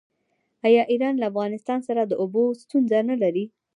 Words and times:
آیا 0.67 0.83
ایران 0.91 1.15
له 1.19 1.25
افغانستان 1.31 1.79
سره 1.87 2.01
د 2.05 2.13
اوبو 2.21 2.43
ستونزه 2.61 2.99
نلري؟ 3.09 3.45